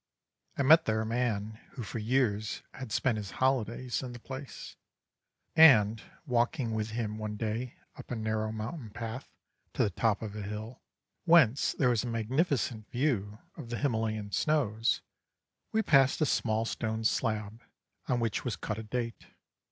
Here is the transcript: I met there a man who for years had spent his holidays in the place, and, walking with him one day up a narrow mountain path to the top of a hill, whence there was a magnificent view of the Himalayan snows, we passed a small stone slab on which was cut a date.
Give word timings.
I 0.57 0.63
met 0.63 0.85
there 0.85 1.01
a 1.01 1.05
man 1.05 1.59
who 1.73 1.83
for 1.83 1.99
years 1.99 2.63
had 2.73 2.91
spent 2.91 3.19
his 3.19 3.29
holidays 3.37 4.01
in 4.01 4.13
the 4.13 4.19
place, 4.19 4.75
and, 5.55 6.01
walking 6.25 6.73
with 6.73 6.89
him 6.89 7.19
one 7.19 7.35
day 7.35 7.75
up 7.95 8.09
a 8.09 8.15
narrow 8.15 8.51
mountain 8.51 8.89
path 8.89 9.31
to 9.75 9.83
the 9.83 9.91
top 9.91 10.23
of 10.23 10.35
a 10.35 10.41
hill, 10.41 10.81
whence 11.25 11.73
there 11.73 11.89
was 11.89 12.03
a 12.03 12.07
magnificent 12.07 12.89
view 12.89 13.37
of 13.55 13.69
the 13.69 13.77
Himalayan 13.77 14.31
snows, 14.31 15.03
we 15.71 15.83
passed 15.83 16.19
a 16.19 16.25
small 16.25 16.65
stone 16.65 17.03
slab 17.03 17.61
on 18.07 18.19
which 18.19 18.43
was 18.43 18.55
cut 18.55 18.79
a 18.79 18.83
date. 18.83 19.27